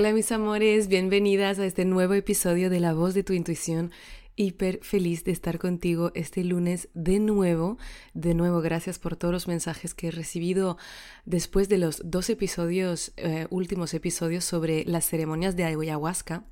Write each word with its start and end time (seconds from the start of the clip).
Hola 0.00 0.14
mis 0.14 0.32
amores, 0.32 0.88
bienvenidas 0.88 1.58
a 1.58 1.66
este 1.66 1.84
nuevo 1.84 2.14
episodio 2.14 2.70
de 2.70 2.80
La 2.80 2.94
voz 2.94 3.12
de 3.12 3.22
tu 3.22 3.34
intuición. 3.34 3.90
Hiper 4.34 4.80
feliz 4.82 5.24
de 5.24 5.32
estar 5.32 5.58
contigo 5.58 6.10
este 6.14 6.42
lunes 6.42 6.88
de 6.94 7.18
nuevo. 7.18 7.76
De 8.14 8.32
nuevo, 8.32 8.62
gracias 8.62 8.98
por 8.98 9.16
todos 9.16 9.30
los 9.30 9.46
mensajes 9.46 9.92
que 9.92 10.08
he 10.08 10.10
recibido 10.10 10.78
después 11.26 11.68
de 11.68 11.76
los 11.76 12.00
dos 12.02 12.30
episodios, 12.30 13.12
eh, 13.18 13.46
últimos 13.50 13.92
episodios 13.92 14.42
sobre 14.42 14.86
las 14.86 15.04
ceremonias 15.04 15.54
de 15.54 15.64
ayahuasca 15.64 16.44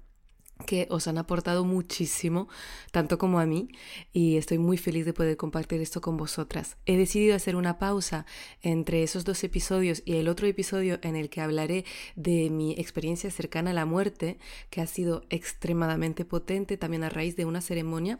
que 0.66 0.86
os 0.90 1.06
han 1.08 1.18
aportado 1.18 1.64
muchísimo, 1.64 2.48
tanto 2.90 3.18
como 3.18 3.38
a 3.40 3.46
mí, 3.46 3.68
y 4.12 4.36
estoy 4.36 4.58
muy 4.58 4.76
feliz 4.76 5.06
de 5.06 5.12
poder 5.12 5.36
compartir 5.36 5.80
esto 5.80 6.00
con 6.00 6.16
vosotras. 6.16 6.76
He 6.86 6.96
decidido 6.96 7.36
hacer 7.36 7.56
una 7.56 7.78
pausa 7.78 8.26
entre 8.62 9.02
esos 9.02 9.24
dos 9.24 9.42
episodios 9.44 10.02
y 10.04 10.16
el 10.16 10.28
otro 10.28 10.46
episodio 10.46 10.98
en 11.02 11.16
el 11.16 11.30
que 11.30 11.40
hablaré 11.40 11.84
de 12.16 12.50
mi 12.50 12.72
experiencia 12.72 13.30
cercana 13.30 13.70
a 13.70 13.74
la 13.74 13.86
muerte, 13.86 14.38
que 14.70 14.80
ha 14.80 14.86
sido 14.86 15.22
extremadamente 15.30 16.24
potente 16.24 16.76
también 16.76 17.04
a 17.04 17.08
raíz 17.08 17.36
de 17.36 17.44
una 17.44 17.60
ceremonia 17.60 18.18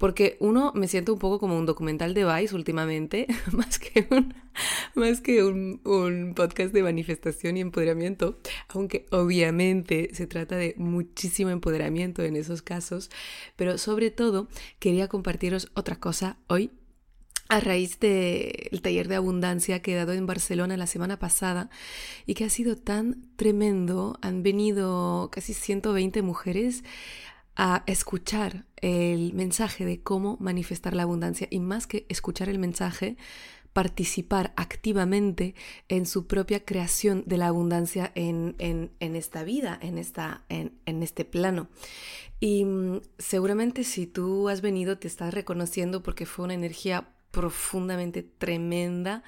porque 0.00 0.38
uno 0.40 0.72
me 0.74 0.88
siento 0.88 1.12
un 1.12 1.18
poco 1.18 1.38
como 1.38 1.58
un 1.58 1.66
documental 1.66 2.14
de 2.14 2.24
Vice 2.24 2.54
últimamente, 2.54 3.26
más 3.52 3.78
que 3.78 4.08
un, 4.10 4.32
más 4.94 5.20
que 5.20 5.44
un, 5.44 5.82
un, 5.84 6.32
podcast 6.34 6.72
de 6.72 6.82
manifestación 6.82 7.58
y 7.58 7.60
empoderamiento, 7.60 8.38
aunque 8.68 9.04
obviamente 9.10 10.08
se 10.14 10.26
trata 10.26 10.56
de 10.56 10.74
muchísimo 10.78 11.50
empoderamiento 11.50 12.22
en 12.22 12.36
esos 12.36 12.62
casos, 12.62 13.10
pero 13.56 13.76
sobre 13.76 14.10
todo 14.10 14.48
quería 14.78 15.06
compartiros 15.06 15.70
otra 15.74 15.96
cosa 15.96 16.38
hoy. 16.46 16.70
A 17.50 17.58
raíz 17.58 17.98
del 17.98 18.80
taller 18.80 19.08
de 19.08 19.16
abundancia 19.16 19.82
que 19.82 19.92
he 19.92 19.96
dado 19.96 20.12
en 20.12 20.24
Barcelona 20.24 20.76
la 20.76 20.86
semana 20.86 21.18
pasada 21.18 21.68
y 22.24 22.34
que 22.34 22.44
ha 22.44 22.48
sido 22.48 22.76
tan 22.76 23.26
tremendo, 23.34 24.16
han 24.22 24.44
venido 24.44 25.30
casi 25.32 25.52
120 25.52 26.22
mujeres 26.22 26.84
a 27.62 27.84
escuchar 27.84 28.64
el 28.76 29.34
mensaje 29.34 29.84
de 29.84 30.00
cómo 30.00 30.38
manifestar 30.40 30.94
la 30.94 31.02
abundancia 31.02 31.46
y 31.50 31.60
más 31.60 31.86
que 31.86 32.06
escuchar 32.08 32.48
el 32.48 32.58
mensaje, 32.58 33.18
participar 33.74 34.54
activamente 34.56 35.54
en 35.90 36.06
su 36.06 36.26
propia 36.26 36.64
creación 36.64 37.22
de 37.26 37.36
la 37.36 37.48
abundancia 37.48 38.12
en, 38.14 38.56
en, 38.58 39.14
esta 39.14 39.44
vida, 39.44 39.78
en, 39.82 39.98
esta, 39.98 40.42
en, 40.48 41.02
este 41.02 41.26
plano. 41.26 41.68
Y 42.40 42.64
mm, 42.64 43.02
seguramente 43.18 43.84
si 43.84 44.06
tú 44.06 44.48
has 44.48 44.62
venido 44.62 44.96
te 44.96 45.06
estás 45.06 45.34
reconociendo 45.34 46.02
porque 46.02 46.24
fue 46.24 46.46
una 46.46 46.54
energía 46.54 47.10
profundamente 47.30 48.22
tremenda 48.22 49.22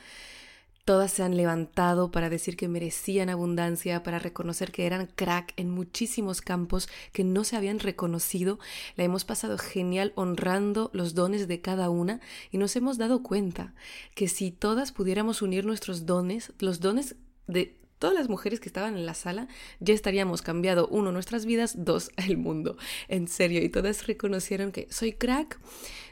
Todas 0.84 1.12
se 1.12 1.22
han 1.22 1.36
levantado 1.36 2.11
para 2.11 2.28
decir 2.28 2.56
que 2.56 2.66
merecían 2.66 3.30
abundancia, 3.30 4.02
para 4.02 4.19
reconocer 4.19 4.72
que 4.72 4.84
eran 4.84 5.06
crack 5.06 5.52
en 5.56 5.70
muchísimos 5.70 6.41
campos 6.41 6.88
que 7.12 7.22
no 7.22 7.44
se 7.44 7.55
habían 7.55 7.78
reconocido. 7.78 8.58
La 8.97 9.05
hemos 9.05 9.25
pasado 9.25 9.58
genial 9.58 10.12
honrando 10.16 10.91
los 10.92 11.14
dones 11.14 11.47
de 11.47 11.60
cada 11.60 11.88
una 11.88 12.20
y 12.50 12.58
nos 12.58 12.75
hemos 12.75 12.98
dado 12.98 13.22
cuenta 13.22 13.75
que 14.16 14.26
si 14.26 14.50
todas 14.50 14.91
pudiéramos 14.91 15.41
unir 15.41 15.65
nuestros 15.65 16.04
dones, 16.04 16.53
los 16.59 16.81
dones 16.81 17.15
de 17.47 17.78
todas 18.03 18.17
las 18.17 18.29
mujeres 18.29 18.59
que 18.59 18.69
estaban 18.69 18.97
en 18.97 19.07
la 19.07 19.15
sala, 19.15 19.47
ya 19.79 19.95
estaríamos 19.95 20.43
cambiado, 20.43 20.89
uno, 20.89 21.13
nuestras 21.13 21.47
vidas, 21.47 21.85
dos, 21.85 22.11
el 22.17 22.37
mundo. 22.37 22.77
En 23.07 23.29
serio, 23.29 23.63
y 23.63 23.69
todas 23.69 24.09
reconocieron 24.09 24.73
que 24.73 24.89
soy 24.91 25.13
crack 25.13 25.61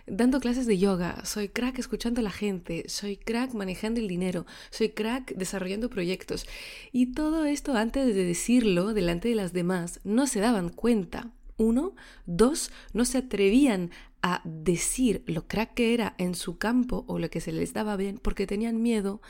dando 0.07 0.39
clases 0.39 0.67
de 0.67 0.79
yoga, 0.79 1.25
soy 1.25 1.49
crack 1.49 1.81
escuchando 1.81 2.21
a 2.21 2.23
la 2.23 2.31
gente, 2.31 2.85
soy 2.89 3.17
crack 3.17 3.55
manejando 3.55 3.99
el 3.99 4.07
dinero, 4.07 4.47
soy 4.71 4.91
crack 4.91 5.35
desarrollando 5.35 5.91
proyectos. 5.91 6.47
Y 6.93 7.13
todo 7.13 7.45
esto 7.45 7.75
antes 7.75 8.07
de 8.07 8.25
decirlo 8.25 8.95
delante 8.95 9.29
de 9.29 9.35
las 9.35 9.53
demás, 9.53 9.99
no 10.05 10.29
se 10.29 10.39
daban 10.39 10.69
cuenta. 10.69 11.33
Uno, 11.61 11.95
dos, 12.27 12.71
no 12.93 13.05
se 13.05 13.19
atrevían 13.19 13.91
a 14.23 14.43
decir 14.45 15.23
lo 15.27 15.47
crack 15.47 15.75
que 15.75 15.95
era 15.95 16.15
en 16.19 16.35
su 16.35 16.59
campo 16.59 17.05
o 17.07 17.19
lo 17.19 17.31
que 17.31 17.41
se 17.41 17.53
les 17.53 17.73
daba 17.73 17.97
bien 17.97 18.19
porque 18.19 18.47
tenían 18.47 18.83
miedo 18.83 19.23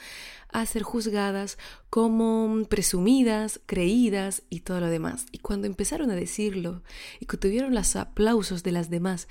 a 0.48 0.66
ser 0.66 0.82
juzgadas 0.82 1.58
como 1.90 2.64
presumidas, 2.68 3.60
creídas 3.66 4.42
y 4.48 4.60
todo 4.60 4.80
lo 4.80 4.88
demás. 4.88 5.26
Y 5.30 5.38
cuando 5.38 5.66
empezaron 5.66 6.10
a 6.10 6.16
decirlo 6.16 6.82
y 7.20 7.26
que 7.26 7.36
tuvieron 7.36 7.74
los 7.74 7.94
aplausos 7.96 8.62
de 8.62 8.72
las 8.72 8.90
demás, 8.90 9.28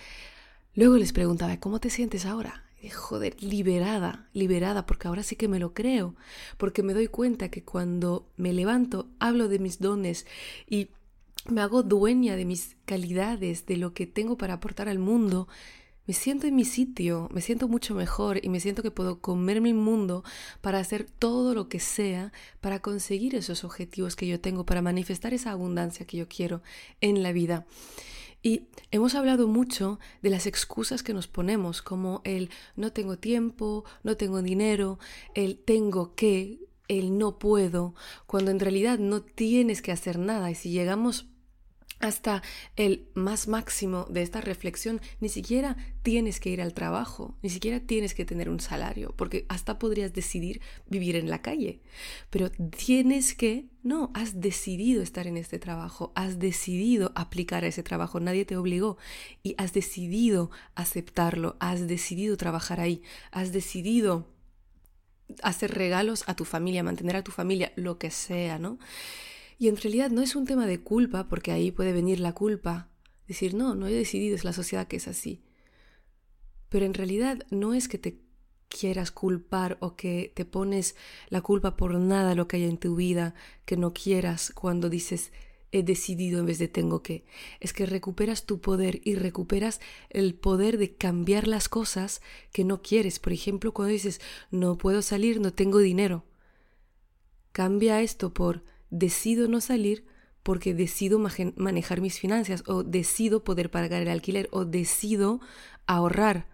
Luego 0.76 0.98
les 0.98 1.12
preguntaba, 1.14 1.58
¿cómo 1.58 1.80
te 1.80 1.90
sientes 1.90 2.26
ahora? 2.26 2.64
Joder, 2.96 3.36
liberada, 3.44 4.30
liberada, 4.32 4.86
porque 4.86 5.10
ahora 5.10 5.24
sí 5.24 5.36
que 5.36 5.50
me 5.50 5.60
lo 5.60 5.74
creo, 5.74 6.16
porque 6.58 6.84
me 6.84 6.94
doy 6.94 7.08
cuenta 7.08 7.50
que 7.50 7.64
cuando 7.66 8.30
me 8.38 8.54
levanto, 8.54 9.10
hablo 9.20 9.50
de 9.50 9.60
mis 9.60 9.80
dones 9.80 10.26
y 10.70 10.88
me 11.48 11.62
hago 11.62 11.84
dueña 11.84 12.36
de 12.36 12.46
mis 12.46 12.76
calidades, 12.86 13.66
de 13.66 13.78
lo 13.78 13.94
que 13.94 14.08
tengo 14.08 14.38
para 14.38 14.56
aportar 14.56 14.90
al 14.90 15.00
mundo, 15.00 15.48
me 16.10 16.16
siento 16.16 16.48
en 16.48 16.56
mi 16.56 16.66
sitio, 16.66 17.30
me 17.32 17.40
siento 17.40 17.68
mucho 17.68 17.94
mejor 17.94 18.44
y 18.44 18.50
me 18.50 18.60
siento 18.60 18.82
que 18.82 18.90
puedo 18.90 19.22
comerme 19.22 19.70
el 19.70 19.76
mundo 19.76 20.24
para 20.60 20.80
hacer 20.80 21.04
todo 21.04 21.54
lo 21.54 21.70
que 21.70 21.80
sea 21.80 22.34
para 22.62 22.80
conseguir 22.80 23.36
esos 23.36 23.64
objetivos 23.64 24.16
que 24.16 24.26
yo 24.26 24.40
tengo, 24.40 24.66
para 24.66 24.82
manifestar 24.82 25.36
esa 25.36 25.52
abundancia 25.52 26.08
que 26.08 26.18
yo 26.18 26.28
quiero 26.28 26.64
en 27.00 27.22
la 27.22 27.32
vida. 27.32 27.68
Y 28.42 28.70
hemos 28.90 29.14
hablado 29.14 29.48
mucho 29.48 30.00
de 30.24 30.32
las 30.32 30.48
excusas 30.48 31.04
que 31.04 31.14
nos 31.14 31.28
ponemos, 31.28 31.84
como 31.84 32.22
el 32.24 32.50
no 32.76 32.92
tengo 32.92 33.20
tiempo, 33.20 33.86
no 34.02 34.18
tengo 34.18 34.42
dinero, 34.42 34.98
el 35.36 35.60
tengo 35.60 36.16
que, 36.16 36.58
el 36.88 37.20
no 37.20 37.38
puedo, 37.38 37.94
cuando 38.26 38.50
en 38.50 38.60
realidad 38.60 38.98
no 38.98 39.22
tienes 39.22 39.84
que 39.84 39.92
hacer 39.92 40.18
nada. 40.18 40.50
Y 40.50 40.56
si 40.56 40.72
llegamos 40.72 41.29
hasta 42.00 42.42
el 42.76 43.08
más 43.14 43.48
máximo 43.48 44.06
de 44.10 44.22
esta 44.22 44.42
reflexión, 44.42 45.02
ni 45.20 45.30
siquiera 45.30 45.76
tienes 46.02 46.40
que 46.40 46.50
ir 46.50 46.62
al 46.62 46.74
trabajo, 46.74 47.36
ni 47.42 47.50
siquiera 47.50 47.80
tienes 47.80 48.14
que 48.14 48.26
tener 48.26 48.50
un 48.50 48.60
salario, 48.60 49.14
porque 49.16 49.46
hasta 49.50 49.80
podrías 49.80 50.14
decidir 50.14 50.62
vivir 50.88 51.16
en 51.16 51.30
la 51.30 51.42
calle, 51.42 51.82
pero 52.30 52.50
tienes 52.50 53.34
que, 53.34 53.66
no, 53.84 54.12
has 54.14 54.40
decidido 54.40 55.02
estar 55.02 55.28
en 55.28 55.38
este 55.38 55.60
trabajo, 55.60 56.12
has 56.16 56.40
decidido 56.40 57.12
aplicar 57.16 57.64
a 57.64 57.68
ese 57.68 57.84
trabajo, 57.84 58.20
nadie 58.20 58.46
te 58.46 58.58
obligó 58.58 58.98
y 59.44 59.56
has 59.58 59.74
decidido 59.74 60.52
aceptarlo, 60.76 61.58
has 61.60 61.88
decidido 61.88 62.38
trabajar 62.38 62.80
ahí, 62.80 63.02
has 63.32 63.52
decidido 63.52 64.26
hacer 65.44 65.72
regalos 65.76 66.24
a 66.28 66.36
tu 66.36 66.46
familia, 66.46 66.82
mantener 66.82 67.18
a 67.18 67.24
tu 67.24 67.32
familia, 67.32 67.72
lo 67.76 67.98
que 67.98 68.10
sea, 68.10 68.58
¿no? 68.58 68.80
Y 69.60 69.68
en 69.68 69.78
realidad 69.78 70.10
no 70.10 70.22
es 70.22 70.38
un 70.38 70.46
tema 70.46 70.66
de 70.66 70.80
culpa, 70.80 71.28
porque 71.28 71.52
ahí 71.52 71.72
puede 71.72 71.92
venir 71.92 72.22
la 72.22 72.34
culpa. 72.34 72.90
Decir, 73.28 73.54
no, 73.54 73.76
no 73.76 73.88
he 73.88 73.94
decidido, 73.94 74.36
es 74.36 74.46
la 74.46 74.54
sociedad 74.54 74.88
que 74.88 74.96
es 74.96 75.08
así. 75.10 75.44
Pero 76.70 76.86
en 76.86 76.94
realidad 76.94 77.46
no 77.52 77.74
es 77.74 77.90
que 77.90 77.98
te 77.98 78.22
quieras 78.70 79.12
culpar 79.12 79.78
o 79.82 79.98
que 79.98 80.32
te 80.34 80.46
pones 80.46 80.96
la 81.28 81.42
culpa 81.42 81.76
por 81.76 81.96
nada 81.96 82.36
lo 82.36 82.48
que 82.48 82.58
hay 82.58 82.64
en 82.64 82.78
tu 82.78 82.96
vida 82.96 83.36
que 83.66 83.76
no 83.76 83.94
quieras 83.94 84.52
cuando 84.56 84.90
dices 84.90 85.32
he 85.72 85.84
decidido 85.84 86.40
en 86.40 86.46
vez 86.46 86.58
de 86.58 86.68
tengo 86.68 87.04
que. 87.04 87.26
Es 87.60 87.74
que 87.74 87.86
recuperas 87.86 88.46
tu 88.46 88.62
poder 88.62 89.02
y 89.04 89.16
recuperas 89.16 89.82
el 90.10 90.36
poder 90.36 90.78
de 90.78 90.96
cambiar 90.96 91.48
las 91.48 91.68
cosas 91.68 92.22
que 92.54 92.64
no 92.64 92.82
quieres. 92.82 93.20
Por 93.20 93.34
ejemplo, 93.34 93.74
cuando 93.74 93.92
dices 93.92 94.22
no 94.52 94.78
puedo 94.78 95.02
salir, 95.02 95.42
no 95.42 95.54
tengo 95.54 95.80
dinero. 95.80 96.26
Cambia 97.52 98.02
esto 98.02 98.34
por 98.34 98.64
decido 98.90 99.48
no 99.48 99.62
salir 99.62 100.06
porque 100.44 100.74
decido 100.74 101.20
manejar 101.20 102.02
mis 102.02 102.20
finanzas 102.20 102.64
o 102.68 102.84
decido 102.84 103.44
poder 103.44 103.70
pagar 103.70 104.02
el 104.02 104.08
alquiler 104.08 104.48
o 104.52 104.66
decido 104.66 105.42
ahorrar. 105.86 106.48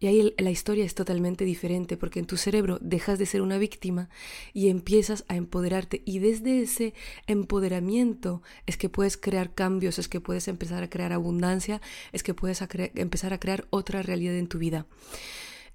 Y 0.00 0.06
ahí 0.06 0.34
la 0.36 0.50
historia 0.50 0.84
es 0.84 0.94
totalmente 0.94 1.44
diferente 1.44 1.96
porque 1.96 2.18
en 2.18 2.26
tu 2.26 2.36
cerebro 2.36 2.78
dejas 2.82 3.18
de 3.18 3.26
ser 3.26 3.40
una 3.40 3.56
víctima 3.56 4.10
y 4.52 4.68
empiezas 4.68 5.24
a 5.28 5.36
empoderarte. 5.36 6.02
Y 6.04 6.18
desde 6.18 6.60
ese 6.60 6.92
empoderamiento 7.26 8.42
es 8.66 8.76
que 8.76 8.90
puedes 8.90 9.16
crear 9.16 9.54
cambios, 9.54 9.98
es 9.98 10.08
que 10.08 10.20
puedes 10.20 10.48
empezar 10.48 10.82
a 10.82 10.90
crear 10.90 11.12
abundancia, 11.12 11.80
es 12.12 12.22
que 12.22 12.34
puedes 12.34 12.60
empezar 12.94 13.32
a 13.32 13.40
crear 13.40 13.66
otra 13.70 14.02
realidad 14.02 14.34
en 14.34 14.48
tu 14.48 14.58
vida. 14.58 14.86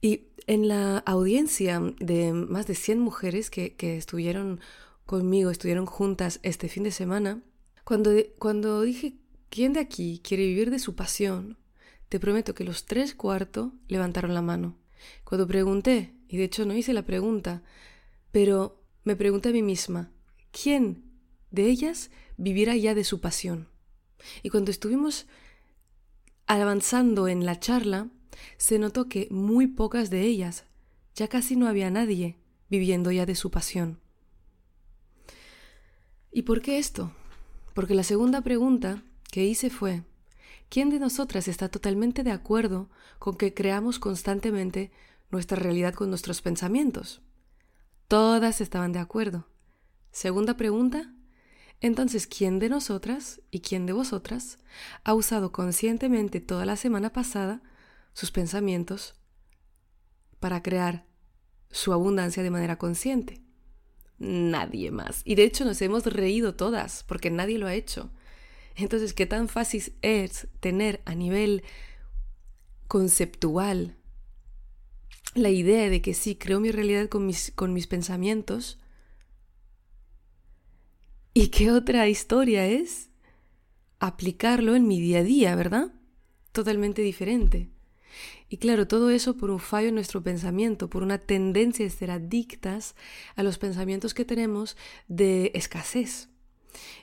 Y 0.01 0.27
en 0.45 0.67
la 0.67 0.99
audiencia 0.99 1.81
de 1.99 2.33
más 2.33 2.67
de 2.67 2.75
100 2.75 2.99
mujeres 2.99 3.49
que, 3.49 3.73
que 3.75 3.97
estuvieron 3.97 4.59
conmigo, 5.09 5.49
estuvieron 5.49 5.87
juntas 5.87 6.39
este 6.43 6.69
fin 6.69 6.83
de 6.83 6.91
semana, 6.91 7.41
cuando, 7.83 8.11
cuando 8.37 8.83
dije 8.83 9.15
¿quién 9.49 9.73
de 9.73 9.79
aquí 9.79 10.21
quiere 10.23 10.45
vivir 10.45 10.69
de 10.69 10.77
su 10.77 10.93
pasión? 10.93 11.57
Te 12.09 12.19
prometo 12.19 12.53
que 12.53 12.63
los 12.63 12.85
tres 12.85 13.15
cuartos 13.15 13.71
levantaron 13.87 14.35
la 14.35 14.43
mano. 14.43 14.77
Cuando 15.23 15.47
pregunté, 15.47 16.13
y 16.27 16.37
de 16.37 16.43
hecho 16.43 16.63
no 16.63 16.75
hice 16.75 16.93
la 16.93 17.07
pregunta, 17.07 17.63
pero 18.31 18.83
me 19.03 19.15
pregunté 19.15 19.49
a 19.49 19.51
mí 19.51 19.63
misma, 19.63 20.11
¿quién 20.51 21.03
de 21.49 21.65
ellas 21.65 22.11
vivirá 22.37 22.75
ya 22.75 22.93
de 22.93 23.03
su 23.03 23.19
pasión? 23.19 23.67
Y 24.43 24.49
cuando 24.49 24.69
estuvimos 24.69 25.25
avanzando 26.45 27.27
en 27.27 27.47
la 27.47 27.59
charla, 27.59 28.11
se 28.57 28.77
notó 28.77 29.09
que 29.09 29.27
muy 29.31 29.65
pocas 29.65 30.11
de 30.11 30.21
ellas, 30.21 30.65
ya 31.15 31.27
casi 31.27 31.55
no 31.55 31.67
había 31.67 31.89
nadie 31.89 32.37
viviendo 32.69 33.11
ya 33.11 33.25
de 33.25 33.33
su 33.33 33.49
pasión. 33.49 33.99
¿Y 36.31 36.43
por 36.43 36.61
qué 36.61 36.77
esto? 36.77 37.11
Porque 37.73 37.95
la 37.95 38.03
segunda 38.03 38.41
pregunta 38.41 39.03
que 39.31 39.45
hice 39.45 39.69
fue, 39.69 40.03
¿quién 40.69 40.89
de 40.89 40.99
nosotras 40.99 41.47
está 41.47 41.69
totalmente 41.69 42.23
de 42.23 42.31
acuerdo 42.31 42.89
con 43.17 43.35
que 43.35 43.53
creamos 43.53 43.99
constantemente 43.99 44.91
nuestra 45.31 45.57
realidad 45.57 45.93
con 45.93 46.09
nuestros 46.09 46.41
pensamientos? 46.41 47.21
Todas 48.07 48.61
estaban 48.61 48.91
de 48.91 48.99
acuerdo. 48.99 49.47
Segunda 50.11 50.55
pregunta, 50.55 51.13
entonces, 51.81 52.27
¿quién 52.27 52.59
de 52.59 52.69
nosotras 52.69 53.41
y 53.51 53.61
quién 53.61 53.85
de 53.85 53.93
vosotras 53.93 54.59
ha 55.03 55.13
usado 55.13 55.51
conscientemente 55.51 56.41
toda 56.41 56.65
la 56.65 56.75
semana 56.75 57.11
pasada 57.13 57.61
sus 58.13 58.31
pensamientos 58.31 59.15
para 60.39 60.61
crear 60.61 61.05
su 61.71 61.93
abundancia 61.93 62.43
de 62.43 62.51
manera 62.51 62.77
consciente? 62.77 63.48
Nadie 64.19 64.91
más. 64.91 65.21
Y 65.23 65.35
de 65.35 65.43
hecho 65.43 65.65
nos 65.65 65.81
hemos 65.81 66.05
reído 66.05 66.55
todas, 66.55 67.03
porque 67.07 67.31
nadie 67.31 67.57
lo 67.57 67.67
ha 67.67 67.73
hecho. 67.73 68.11
Entonces, 68.75 69.13
¿qué 69.13 69.25
tan 69.25 69.47
fácil 69.47 69.93
es 70.01 70.47
tener 70.59 71.01
a 71.05 71.15
nivel 71.15 71.63
conceptual 72.87 73.95
la 75.35 75.49
idea 75.49 75.89
de 75.89 76.01
que 76.01 76.13
sí, 76.13 76.35
creo 76.35 76.59
mi 76.59 76.71
realidad 76.71 77.07
con 77.07 77.25
mis, 77.25 77.51
con 77.55 77.73
mis 77.73 77.87
pensamientos? 77.87 78.79
¿Y 81.33 81.47
qué 81.49 81.71
otra 81.71 82.07
historia 82.09 82.65
es? 82.65 83.09
Aplicarlo 83.99 84.75
en 84.75 84.87
mi 84.87 84.99
día 84.99 85.19
a 85.19 85.23
día, 85.23 85.55
¿verdad? 85.55 85.93
Totalmente 86.51 87.01
diferente. 87.01 87.69
Y 88.49 88.57
claro, 88.57 88.87
todo 88.87 89.11
eso 89.11 89.37
por 89.37 89.51
un 89.51 89.59
fallo 89.59 89.89
en 89.89 89.95
nuestro 89.95 90.23
pensamiento, 90.23 90.89
por 90.89 91.03
una 91.03 91.19
tendencia 91.19 91.85
de 91.85 91.91
ser 91.91 92.11
adictas 92.11 92.95
a 93.35 93.43
los 93.43 93.59
pensamientos 93.59 94.13
que 94.13 94.25
tenemos 94.25 94.75
de 95.07 95.51
escasez. 95.53 96.29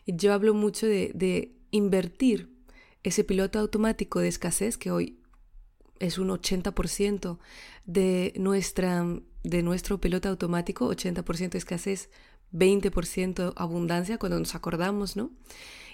Y 0.05 0.17
yo 0.17 0.33
hablo 0.33 0.55
mucho 0.55 0.87
de, 0.87 1.13
de 1.15 1.55
invertir 1.71 2.51
ese 3.05 3.23
piloto 3.23 3.61
automático 3.61 4.19
de 4.19 4.29
escasez 4.29 4.77
que 4.77 4.91
hoy 4.91 5.21
es 6.01 6.19
un 6.19 6.29
80% 6.29 7.39
de, 7.85 8.33
nuestra, 8.37 9.05
de 9.43 9.63
nuestro 9.63 10.01
piloto 10.01 10.29
automático, 10.29 10.91
80% 10.91 11.55
escasez, 11.55 12.11
20% 12.53 13.53
abundancia 13.57 14.19
cuando 14.19 14.39
nos 14.39 14.55
acordamos, 14.55 15.17
¿no? 15.17 15.31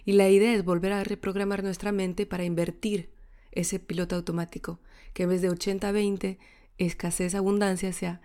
Y 0.05 0.13
la 0.13 0.29
idea 0.29 0.55
es 0.55 0.65
volver 0.65 0.93
a 0.93 1.05
reprogramar 1.05 1.63
nuestra 1.63 1.93
mente 1.93 2.27
para 2.27 2.45
invertir 2.45 3.11
ese 3.53 3.79
piloto 3.79 4.17
automático, 4.17 4.81
que 5.13 5.25
en 5.25 5.31
vez 5.31 5.43
de 5.43 5.51
80-20 5.51 6.39
escasez 6.79 7.35
abundancia 7.35 7.93
sea 7.93 8.21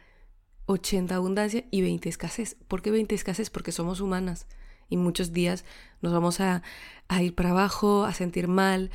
80 0.66 1.16
abundancia 1.16 1.66
y 1.72 1.82
20 1.82 2.10
escasez. 2.10 2.56
¿Por 2.68 2.82
qué 2.82 2.92
20 2.92 3.16
escasez? 3.16 3.50
Porque 3.50 3.72
somos 3.72 4.02
humanas 4.02 4.48
y 4.90 4.98
muchos 4.98 5.34
días 5.34 5.66
nos 6.02 6.14
vamos 6.14 6.40
a, 6.40 6.64
a 7.08 7.22
ir 7.22 7.36
para 7.36 7.52
abajo, 7.52 8.04
a 8.04 8.14
sentir 8.14 8.48
mal, 8.48 8.92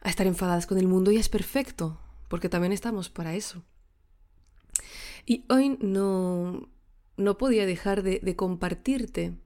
a 0.00 0.10
estar 0.10 0.26
enfadadas 0.26 0.66
con 0.66 0.78
el 0.78 0.88
mundo 0.88 1.10
y 1.10 1.16
es 1.16 1.28
perfecto, 1.28 1.98
porque 2.28 2.48
también 2.48 2.72
estamos 2.72 3.08
para 3.10 3.34
eso. 3.34 3.62
Y 5.26 5.44
hoy 5.48 5.76
no, 5.80 6.68
no 7.16 7.38
podía 7.38 7.66
dejar 7.66 8.02
de, 8.02 8.20
de 8.20 8.36
compartirte 8.36 9.36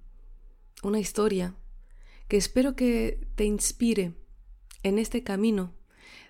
una 0.83 1.01
historia 1.01 1.55
que 2.29 2.37
espero 2.37 2.77
que 2.77 3.27
te 3.35 3.45
inspire 3.45 4.15
en 4.83 4.99
este 4.99 5.23
camino 5.23 5.73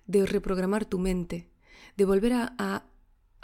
de 0.07 0.27
reprogramar 0.27 0.85
tu 0.85 0.99
mente, 0.99 1.49
de 1.97 2.05
volver 2.05 2.33
a, 2.33 2.55
a, 2.59 2.85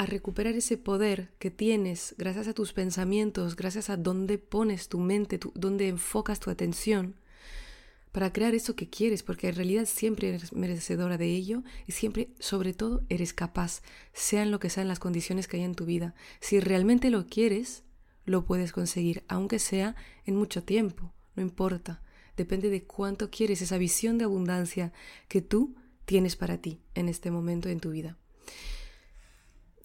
recuperar 0.07 0.55
ese 0.55 0.77
poder 0.77 1.33
que 1.39 1.51
tienes 1.51 2.15
gracias 2.19 2.47
a 2.49 2.55
tus 2.55 2.73
pensamientos, 2.73 3.57
gracias 3.57 3.91
a 3.91 3.97
dónde 3.97 4.39
pones 4.39 4.89
tu 4.89 5.01
mente, 5.01 5.41
dónde 5.55 5.89
enfocas 5.89 6.39
tu 6.39 6.51
atención, 6.51 7.17
para 8.13 8.33
crear 8.33 8.55
eso 8.55 8.75
que 8.75 8.89
quieres, 8.89 9.23
porque 9.23 9.49
en 9.49 9.57
realidad 9.57 9.87
siempre 9.87 10.29
eres 10.29 10.53
merecedora 10.53 11.19
de 11.19 11.27
ello 11.27 11.63
y 11.87 11.93
siempre, 11.93 12.31
sobre 12.39 12.73
todo, 12.73 13.05
eres 13.09 13.33
capaz, 13.33 13.83
sean 14.13 14.51
lo 14.51 14.59
que 14.59 14.71
sean 14.71 14.89
las 14.89 14.99
condiciones 14.99 15.47
que 15.47 15.59
hay 15.59 15.65
en 15.65 15.75
tu 15.75 15.85
vida. 15.85 16.15
Si 16.41 16.59
realmente 16.59 17.11
lo 17.11 17.27
quieres, 17.27 17.85
lo 18.25 18.45
puedes 18.45 18.73
conseguir, 18.73 19.25
aunque 19.29 19.59
sea 19.59 19.95
en 20.25 20.37
mucho 20.37 20.63
tiempo, 20.63 21.13
no 21.35 21.43
importa. 21.43 22.03
Depende 22.37 22.71
de 22.71 22.85
cuánto 22.85 23.31
quieres 23.31 23.63
esa 23.63 23.79
visión 23.79 24.17
de 24.17 24.25
abundancia 24.25 24.93
que 25.29 25.43
tú 25.43 25.75
tienes 26.09 26.37
para 26.37 26.57
ti 26.57 26.81
en 26.95 27.11
este 27.11 27.31
momento 27.31 27.69
en 27.69 27.81
tu 27.81 27.91
vida. 27.91 28.17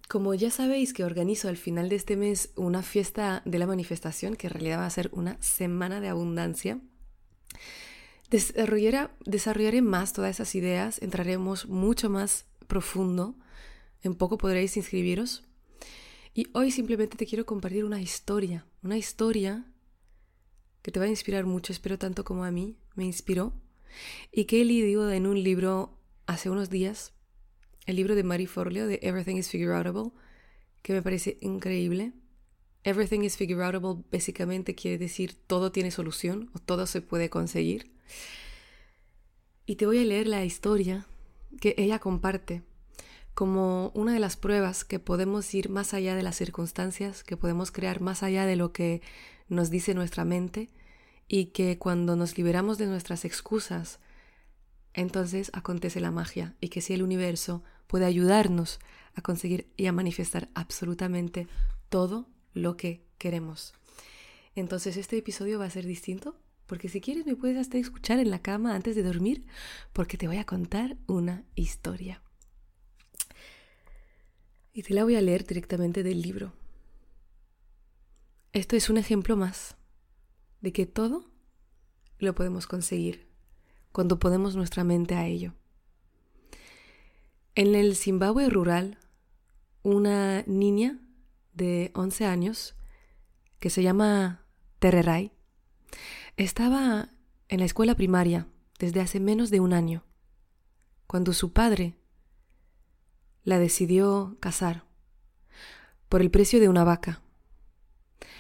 Como 0.07 0.33
ya 0.33 0.51
sabéis 0.51 0.93
que 0.93 1.03
organizo 1.03 1.49
al 1.49 1.57
final 1.57 1.89
de 1.89 1.97
este 1.97 2.15
mes 2.15 2.51
una 2.55 2.81
fiesta 2.81 3.41
de 3.43 3.59
la 3.59 3.67
manifestación, 3.67 4.37
que 4.37 4.47
en 4.47 4.53
realidad 4.53 4.79
va 4.79 4.85
a 4.85 4.89
ser 4.89 5.09
una 5.11 5.37
semana 5.41 5.99
de 5.99 6.07
abundancia, 6.07 6.79
desarrollaré 8.29 9.81
más 9.81 10.13
todas 10.13 10.31
esas 10.31 10.55
ideas, 10.55 11.01
entraremos 11.01 11.67
mucho 11.67 12.09
más 12.09 12.45
profundo, 12.67 13.35
en 14.01 14.15
poco 14.15 14.37
podréis 14.37 14.77
inscribiros. 14.77 15.43
Y 16.33 16.47
hoy 16.53 16.71
simplemente 16.71 17.17
te 17.17 17.25
quiero 17.25 17.45
compartir 17.45 17.83
una 17.83 18.01
historia, 18.01 18.65
una 18.81 18.97
historia 18.97 19.65
que 20.81 20.91
te 20.91 21.01
va 21.01 21.05
a 21.05 21.09
inspirar 21.09 21.45
mucho, 21.45 21.73
espero 21.73 21.99
tanto 21.99 22.23
como 22.23 22.45
a 22.45 22.51
mí 22.51 22.77
me 22.95 23.03
inspiró, 23.03 23.51
y 24.31 24.45
que 24.45 24.61
he 24.61 24.65
leído 24.65 25.11
en 25.11 25.27
un 25.27 25.43
libro 25.43 25.99
hace 26.33 26.49
unos 26.49 26.71
días 26.71 27.13
el 27.85 27.95
libro 27.95 28.15
de 28.15 28.23
Marie 28.23 28.47
Forleo 28.47 28.87
de 28.87 28.99
Everything 29.03 29.35
is 29.35 29.49
Figureoutable, 29.49 30.11
que 30.81 30.93
me 30.93 31.01
parece 31.01 31.37
increíble. 31.41 32.13
Everything 32.83 33.21
is 33.21 33.37
Figureoutable 33.37 34.03
básicamente 34.11 34.73
quiere 34.73 34.97
decir 34.97 35.35
todo 35.35 35.71
tiene 35.71 35.91
solución 35.91 36.49
o 36.55 36.59
todo 36.59 36.87
se 36.87 37.01
puede 37.01 37.29
conseguir. 37.29 37.91
Y 39.67 39.75
te 39.75 39.85
voy 39.85 39.99
a 39.99 40.03
leer 40.03 40.27
la 40.27 40.43
historia 40.43 41.05
que 41.61 41.75
ella 41.77 41.99
comparte 41.99 42.63
como 43.35 43.91
una 43.93 44.13
de 44.13 44.19
las 44.19 44.35
pruebas 44.35 44.83
que 44.83 44.99
podemos 44.99 45.53
ir 45.53 45.69
más 45.69 45.93
allá 45.93 46.15
de 46.15 46.23
las 46.23 46.35
circunstancias, 46.35 47.23
que 47.23 47.37
podemos 47.37 47.71
crear 47.71 48.01
más 48.01 48.23
allá 48.23 48.45
de 48.45 48.55
lo 48.55 48.73
que 48.73 49.01
nos 49.49 49.69
dice 49.69 49.93
nuestra 49.93 50.25
mente 50.25 50.69
y 51.27 51.47
que 51.47 51.77
cuando 51.77 52.15
nos 52.15 52.37
liberamos 52.37 52.79
de 52.79 52.87
nuestras 52.87 53.23
excusas 53.23 53.99
entonces 54.93 55.49
acontece 55.53 55.99
la 55.99 56.11
magia 56.11 56.55
y 56.61 56.69
que 56.69 56.81
si 56.81 56.93
el 56.93 57.03
universo 57.03 57.63
puede 57.87 58.05
ayudarnos 58.05 58.79
a 59.15 59.21
conseguir 59.21 59.67
y 59.77 59.87
a 59.87 59.91
manifestar 59.91 60.49
absolutamente 60.53 61.47
todo 61.89 62.27
lo 62.53 62.77
que 62.77 63.03
queremos. 63.17 63.73
Entonces 64.55 64.97
este 64.97 65.17
episodio 65.17 65.59
va 65.59 65.65
a 65.65 65.69
ser 65.69 65.85
distinto 65.85 66.37
porque 66.67 66.89
si 66.89 67.01
quieres 67.01 67.25
me 67.25 67.35
puedes 67.35 67.57
hasta 67.57 67.77
escuchar 67.77 68.19
en 68.19 68.29
la 68.29 68.41
cama 68.41 68.75
antes 68.75 68.95
de 68.95 69.03
dormir 69.03 69.45
porque 69.93 70.17
te 70.17 70.27
voy 70.27 70.37
a 70.37 70.45
contar 70.45 70.97
una 71.07 71.43
historia. 71.55 72.21
Y 74.73 74.83
te 74.83 74.93
la 74.93 75.03
voy 75.03 75.15
a 75.15 75.21
leer 75.21 75.45
directamente 75.45 76.01
del 76.01 76.21
libro. 76.21 76.53
Esto 78.53 78.75
es 78.75 78.89
un 78.89 78.97
ejemplo 78.97 79.35
más 79.35 79.75
de 80.61 80.71
que 80.71 80.85
todo 80.85 81.29
lo 82.19 82.33
podemos 82.33 82.67
conseguir 82.67 83.32
cuando 83.93 84.19
ponemos 84.19 84.57
nuestra 84.57 84.83
mente 84.83 85.15
a 85.15 85.25
ello. 85.27 85.53
En 87.55 87.75
el 87.75 87.95
Zimbabue 87.95 88.49
rural, 88.49 88.97
una 89.83 90.43
niña 90.47 90.99
de 91.53 91.91
11 91.93 92.25
años, 92.25 92.75
que 93.59 93.69
se 93.69 93.83
llama 93.83 94.43
Tererai, 94.79 95.31
estaba 96.35 97.09
en 97.47 97.59
la 97.59 97.65
escuela 97.65 97.95
primaria 97.95 98.47
desde 98.79 98.99
hace 98.99 99.19
menos 99.19 99.51
de 99.51 99.59
un 99.59 99.71
año, 99.71 100.03
cuando 101.05 101.31
su 101.31 101.53
padre 101.53 101.95
la 103.43 103.59
decidió 103.59 104.37
casar 104.39 104.85
por 106.09 106.21
el 106.21 106.31
precio 106.31 106.59
de 106.59 106.69
una 106.69 106.83
vaca 106.83 107.21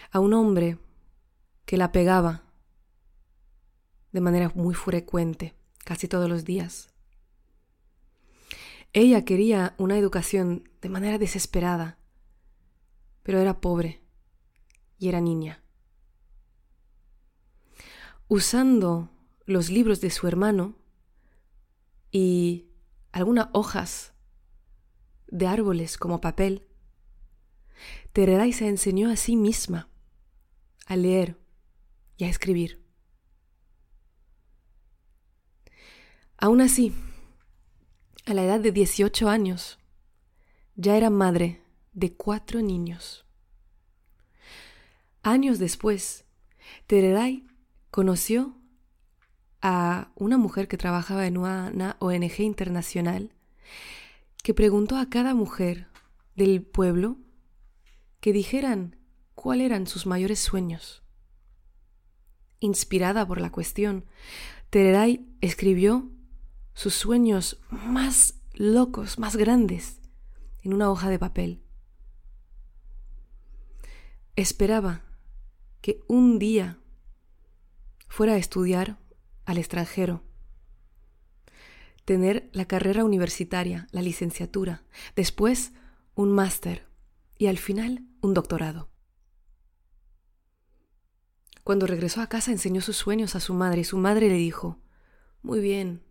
a 0.09 0.19
un 0.19 0.33
hombre 0.33 0.79
que 1.65 1.77
la 1.77 1.91
pegaba 1.91 2.43
de 4.13 4.21
manera 4.21 4.51
muy 4.55 4.73
frecuente, 4.73 5.53
casi 5.83 6.07
todos 6.07 6.29
los 6.29 6.45
días. 6.45 6.89
Ella 8.93 9.25
quería 9.25 9.75
una 9.77 9.97
educación 9.97 10.69
de 10.81 10.89
manera 10.89 11.17
desesperada, 11.17 11.97
pero 13.23 13.39
era 13.39 13.59
pobre 13.59 14.01
y 14.97 15.09
era 15.09 15.19
niña. 15.19 15.63
Usando 18.27 19.09
los 19.45 19.69
libros 19.69 19.99
de 19.99 20.11
su 20.11 20.27
hermano, 20.27 20.77
y 22.11 22.67
algunas 23.11 23.47
hojas 23.53 24.13
de 25.27 25.47
árboles 25.47 25.97
como 25.97 26.21
papel, 26.21 26.67
Tererai 28.13 28.53
se 28.53 28.67
enseñó 28.67 29.09
a 29.09 29.15
sí 29.15 29.35
misma 29.35 29.89
a 30.85 30.95
leer 30.95 31.39
y 32.17 32.25
a 32.25 32.29
escribir. 32.29 32.82
Aún 36.43 36.59
así, 36.59 36.91
a 38.25 38.33
la 38.33 38.43
edad 38.43 38.59
de 38.59 38.73
18 38.73 39.29
años, 39.29 39.79
ya 40.75 40.97
era 40.97 41.09
madre 41.09 41.61
de 41.93 42.11
cuatro 42.17 42.61
niños. 42.61 43.25
Años 45.21 45.57
después, 45.57 46.25
Tererai 46.85 47.47
conoció 47.91 48.57
a 49.61 50.11
una 50.15 50.37
mujer 50.37 50.67
que 50.67 50.75
trabajaba 50.75 51.27
en 51.27 51.37
una 51.37 51.95
ONG 51.99 52.41
internacional 52.41 53.31
que 54.43 54.53
preguntó 54.53 54.97
a 54.97 55.09
cada 55.09 55.33
mujer 55.33 55.87
del 56.35 56.61
pueblo 56.61 57.15
que 58.19 58.33
dijeran 58.33 58.97
cuáles 59.33 59.67
eran 59.67 59.87
sus 59.87 60.05
mayores 60.05 60.39
sueños. 60.39 61.03
Inspirada 62.59 63.25
por 63.25 63.39
la 63.39 63.49
cuestión, 63.49 64.03
Tererai 64.69 65.25
escribió 65.39 66.09
sus 66.73 66.93
sueños 66.93 67.59
más 67.69 68.35
locos, 68.53 69.19
más 69.19 69.35
grandes, 69.35 69.99
en 70.61 70.73
una 70.73 70.89
hoja 70.89 71.09
de 71.09 71.19
papel. 71.19 71.61
Esperaba 74.35 75.03
que 75.81 75.99
un 76.07 76.39
día 76.39 76.79
fuera 78.07 78.33
a 78.33 78.37
estudiar 78.37 78.97
al 79.45 79.57
extranjero, 79.57 80.23
tener 82.05 82.49
la 82.53 82.65
carrera 82.65 83.05
universitaria, 83.05 83.87
la 83.91 84.01
licenciatura, 84.01 84.83
después 85.15 85.73
un 86.15 86.31
máster 86.31 86.87
y 87.37 87.47
al 87.47 87.57
final 87.57 88.03
un 88.21 88.33
doctorado. 88.33 88.89
Cuando 91.63 91.87
regresó 91.87 92.21
a 92.21 92.27
casa 92.27 92.51
enseñó 92.51 92.81
sus 92.81 92.97
sueños 92.97 93.35
a 93.35 93.39
su 93.39 93.53
madre 93.53 93.81
y 93.81 93.85
su 93.85 93.97
madre 93.97 94.27
le 94.27 94.35
dijo, 94.35 94.79
Muy 95.41 95.59
bien, 95.59 96.03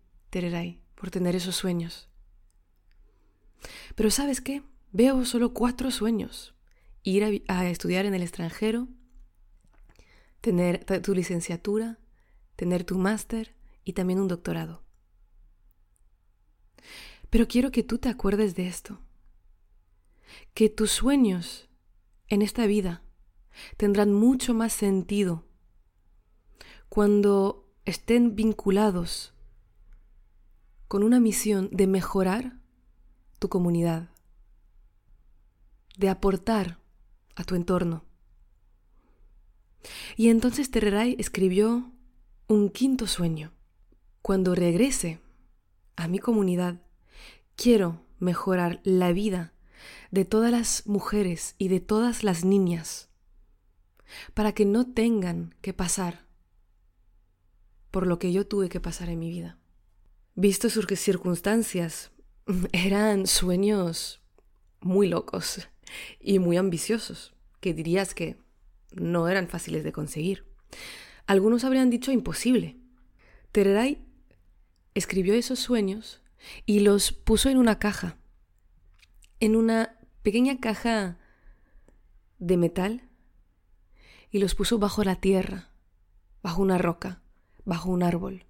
Por 0.95 1.11
tener 1.11 1.35
esos 1.35 1.55
sueños. 1.55 2.09
Pero 3.93 4.09
¿sabes 4.09 4.41
qué? 4.41 4.63
Veo 4.91 5.25
solo 5.25 5.53
cuatro 5.53 5.91
sueños. 5.91 6.55
Ir 7.03 7.43
a, 7.47 7.69
estudiar 7.69 8.07
en 8.07 8.15
el 8.15 8.23
extranjero, 8.23 8.87
tener 10.41 10.85
tu 10.85 11.13
licenciatura, 11.13 11.99
tener 12.55 12.83
tu 12.83 12.97
máster 12.97 13.55
y 13.83 13.93
también 13.93 14.19
un 14.19 14.27
doctorado. 14.27 14.83
Pero 17.29 17.47
quiero 17.47 17.71
que 17.71 17.83
tú 17.83 17.99
te 17.99 18.09
acuerdes 18.09 18.55
de 18.55 18.67
esto, 18.67 19.01
que 20.55 20.69
tus 20.69 20.91
sueños 20.91 21.69
en 22.27 22.41
esta 22.41 22.65
vida 22.65 23.03
tendrán 23.77 24.13
mucho 24.13 24.55
más 24.55 24.73
sentido 24.73 25.45
cuando 26.89 27.71
estén 27.85 28.35
vinculados 28.35 29.32
con 30.93 31.01
una 31.01 31.19
misión 31.19 31.69
de 31.71 31.87
mejorar 31.87 32.59
tu 33.39 33.49
comunidad, 33.49 34.11
de 35.97 36.07
aportar 36.07 36.77
a 37.33 37.43
tu 37.43 37.55
entorno. 37.55 38.05
Y 40.15 40.29
entonces 40.29 40.69
Terreray 40.69 41.15
escribió 41.17 41.91
un 42.45 42.69
quinto 42.69 43.07
sueño. 43.07 43.53
Cuando 44.21 44.53
regrese 44.53 45.19
a 45.95 46.07
mi 46.07 46.19
comunidad, 46.19 46.79
quiero 47.55 48.05
mejorar 48.19 48.79
la 48.83 49.13
vida 49.13 49.51
de 50.11 50.25
todas 50.25 50.51
las 50.51 50.85
mujeres 50.85 51.55
y 51.57 51.69
de 51.69 51.79
todas 51.79 52.23
las 52.23 52.45
niñas 52.45 53.09
para 54.35 54.51
que 54.51 54.65
no 54.65 54.85
tengan 54.85 55.55
que 55.61 55.73
pasar 55.73 56.27
por 57.89 58.05
lo 58.05 58.19
que 58.19 58.31
yo 58.31 58.45
tuve 58.45 58.69
que 58.69 58.79
pasar 58.79 59.09
en 59.09 59.17
mi 59.17 59.31
vida. 59.31 59.57
Visto 60.35 60.71
sus 60.71 60.87
circunstancias, 60.99 62.11
eran 62.71 63.27
sueños 63.27 64.21
muy 64.81 65.07
locos 65.07 65.67
y 66.19 66.39
muy 66.39 66.57
ambiciosos, 66.57 67.35
que 67.59 67.75
dirías 67.75 68.15
que 68.15 68.37
no 68.91 69.27
eran 69.27 69.47
fáciles 69.47 69.83
de 69.83 69.91
conseguir. 69.91 70.45
Algunos 71.27 71.63
habrían 71.63 71.91
dicho 71.91 72.11
imposible. 72.11 72.77
Tererai 73.51 73.99
escribió 74.95 75.35
esos 75.35 75.59
sueños 75.59 76.21
y 76.65 76.79
los 76.79 77.11
puso 77.11 77.49
en 77.49 77.57
una 77.57 77.77
caja, 77.77 78.17
en 79.39 79.55
una 79.55 79.99
pequeña 80.23 80.59
caja 80.59 81.19
de 82.39 82.57
metal, 82.57 83.07
y 84.31 84.39
los 84.39 84.55
puso 84.55 84.79
bajo 84.79 85.03
la 85.03 85.17
tierra, 85.17 85.69
bajo 86.41 86.63
una 86.63 86.79
roca, 86.79 87.21
bajo 87.65 87.91
un 87.91 88.01
árbol. 88.01 88.47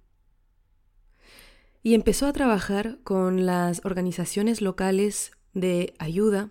Y 1.84 1.92
empezó 1.92 2.26
a 2.26 2.32
trabajar 2.32 2.98
con 3.04 3.44
las 3.44 3.82
organizaciones 3.84 4.62
locales 4.62 5.32
de 5.52 5.94
ayuda 5.98 6.50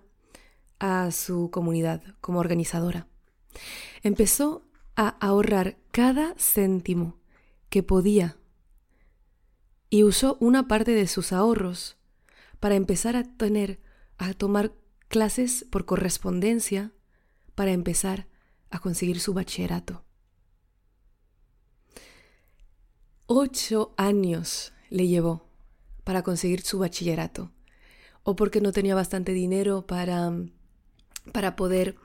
a 0.77 1.09
su 1.09 1.49
comunidad 1.49 2.03
como 2.21 2.39
organizadora. 2.39 3.07
Empezó 4.03 4.69
a 4.95 5.09
ahorrar 5.25 5.77
cada 5.91 6.35
céntimo 6.37 7.19
que 7.69 7.81
podía 7.81 8.37
y 9.89 10.03
usó 10.03 10.37
una 10.39 10.67
parte 10.67 10.91
de 10.91 11.07
sus 11.07 11.33
ahorros 11.33 11.97
para 12.59 12.75
empezar 12.75 13.15
a 13.15 13.23
tener 13.23 13.81
a 14.19 14.33
tomar 14.33 14.73
clases 15.07 15.65
por 15.71 15.85
correspondencia 15.85 16.91
para 17.55 17.71
empezar 17.71 18.27
a 18.69 18.77
conseguir 18.77 19.19
su 19.19 19.33
bachillerato. 19.33 20.05
Ocho 23.25 23.95
años 23.97 24.73
le 24.93 25.07
llevó 25.07 25.49
para 26.03 26.21
conseguir 26.21 26.61
su 26.61 26.77
bachillerato, 26.77 27.51
o 28.21 28.35
porque 28.35 28.61
no 28.61 28.71
tenía 28.71 28.93
bastante 28.93 29.33
dinero 29.33 29.87
para, 29.87 30.31
para 31.31 31.55
poder 31.55 31.95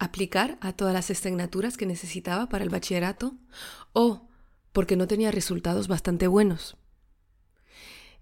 aplicar 0.00 0.58
a 0.60 0.72
todas 0.72 0.92
las 0.92 1.08
asignaturas 1.08 1.76
que 1.76 1.86
necesitaba 1.86 2.48
para 2.48 2.64
el 2.64 2.70
bachillerato, 2.70 3.36
o 3.92 4.26
porque 4.72 4.96
no 4.96 5.06
tenía 5.06 5.30
resultados 5.30 5.86
bastante 5.86 6.26
buenos. 6.26 6.76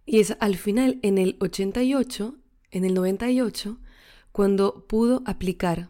Y 0.04 0.20
es 0.20 0.36
al 0.38 0.56
final, 0.56 0.98
en 1.00 1.16
el 1.16 1.38
88, 1.40 2.36
en 2.72 2.84
el 2.84 2.92
98, 2.92 3.80
cuando 4.32 4.86
pudo 4.86 5.22
aplicar 5.24 5.88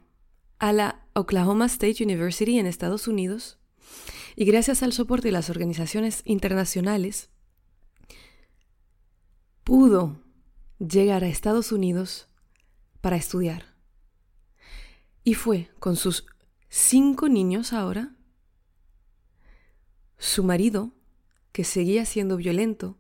a 0.60 0.72
la 0.72 1.04
Oklahoma 1.14 1.66
State 1.66 2.04
University 2.04 2.60
en 2.60 2.66
Estados 2.66 3.08
Unidos, 3.08 3.58
y 4.36 4.44
gracias 4.44 4.84
al 4.84 4.92
soporte 4.92 5.28
de 5.28 5.32
las 5.32 5.50
organizaciones 5.50 6.22
internacionales, 6.24 7.30
pudo 9.64 10.20
llegar 10.78 11.24
a 11.24 11.28
Estados 11.28 11.72
Unidos 11.72 12.28
para 13.00 13.16
estudiar. 13.16 13.74
Y 15.24 15.34
fue 15.34 15.70
con 15.80 15.96
sus 15.96 16.26
cinco 16.68 17.28
niños 17.28 17.72
ahora, 17.72 18.14
su 20.18 20.44
marido, 20.44 20.92
que 21.52 21.64
seguía 21.64 22.04
siendo 22.04 22.36
violento, 22.36 22.98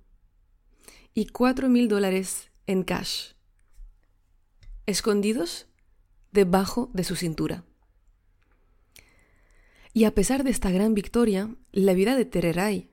y 1.12 1.26
cuatro 1.26 1.68
mil 1.68 1.88
dólares 1.88 2.50
en 2.66 2.82
cash, 2.82 3.32
escondidos 4.86 5.66
debajo 6.32 6.90
de 6.94 7.04
su 7.04 7.14
cintura. 7.14 7.64
Y 9.92 10.04
a 10.04 10.14
pesar 10.14 10.42
de 10.44 10.50
esta 10.50 10.70
gran 10.70 10.94
victoria, 10.94 11.54
la 11.70 11.94
vida 11.94 12.16
de 12.16 12.24
Tererai 12.24 12.90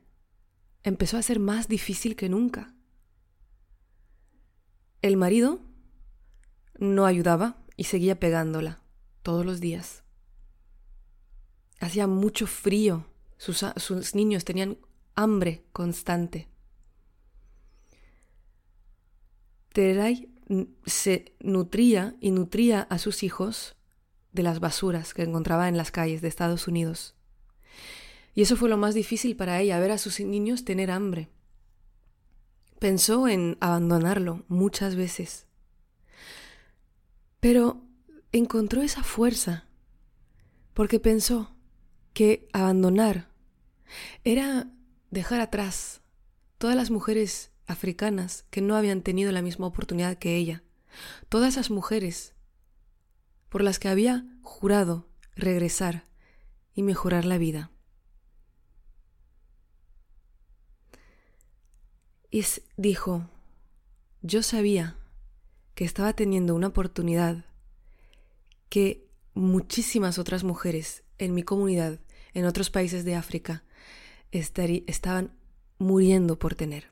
empezó 0.84 1.18
a 1.18 1.24
ser 1.24 1.40
más 1.40 1.68
difícil 1.68 2.16
que 2.16 2.30
nunca. 2.30 2.76
El 5.02 5.18
marido 5.18 5.60
no 6.78 7.06
ayudaba 7.06 7.58
y 7.76 7.86
seguía 7.86 8.20
pegándola 8.20 8.82
todos 9.24 9.46
los 9.46 9.60
días. 9.60 10.04
Hacía 11.80 12.06
mucho 12.06 12.46
frío, 12.46 13.08
sus, 13.38 14.14
niños 14.14 14.46
tenían 14.46 14.78
hambre 15.16 15.64
constante. 15.74 16.48
Tererai 19.74 20.30
se 20.86 21.34
nutría 21.40 22.16
y 22.20 22.32
nutría 22.32 22.82
a 22.82 23.00
sus 23.00 23.24
hijos 23.24 23.76
de 24.34 24.44
las 24.44 24.60
basuras 24.60 25.16
que 25.16 25.24
encontraba 25.24 25.68
en 25.68 25.78
las 25.78 25.92
calles 25.92 26.22
de 26.22 26.28
Estados 26.28 26.68
Unidos. 26.68 27.16
Y 28.36 28.44
eso 28.44 28.56
fue 28.56 28.70
lo 28.70 28.78
más 28.78 28.94
difícil 28.94 29.36
para 29.36 29.60
ella, 29.60 29.80
ver 29.80 29.92
a 29.92 29.98
sus 29.98 30.20
niños 30.20 30.64
tener 30.64 30.92
hambre. 30.92 31.30
Pensó 32.82 33.28
en 33.28 33.60
abandonarlo 33.62 34.44
muchas 34.48 34.96
veces. 34.96 35.46
Pero 37.40 37.84
encontró 38.32 38.82
esa 38.82 39.04
fuerza 39.04 39.68
porque 40.74 41.00
pensó 41.00 41.56
que 42.14 42.48
abandonar 42.54 43.30
era 44.24 44.72
dejar 45.12 45.42
atrás 45.42 46.02
todas 46.58 46.76
las 46.76 46.90
mujeres 46.90 47.52
africanas 47.68 48.46
que 48.50 48.62
no 48.62 48.76
habían 48.76 49.04
tenido 49.04 49.32
la 49.32 49.44
misma 49.44 49.68
oportunidad 49.68 50.18
que 50.18 50.36
ella. 50.36 50.64
Todas 51.30 51.50
esas 51.50 51.70
mujeres 51.70 52.34
por 53.50 53.62
las 53.62 53.78
que 53.78 53.90
había 53.90 54.26
jurado 54.42 55.08
regresar 55.36 56.06
y 56.74 56.82
mejorar 56.82 57.26
la 57.26 57.38
vida. 57.38 57.70
Y 62.32 62.46
dijo, 62.78 63.30
yo 64.22 64.42
sabía 64.42 64.96
que 65.76 65.84
estaba 65.84 66.14
teniendo 66.14 66.56
una 66.56 66.68
oportunidad 66.68 67.46
que 68.70 69.06
muchísimas 69.34 70.18
otras 70.18 70.46
mujeres 70.46 71.04
en 71.18 71.34
mi 71.34 71.44
comunidad, 71.44 72.00
en 72.34 72.46
otros 72.46 72.70
países 72.70 73.04
de 73.04 73.16
África, 73.16 73.64
estaban 74.32 75.36
muriendo 75.78 76.40
por 76.40 76.56
tener. 76.56 76.92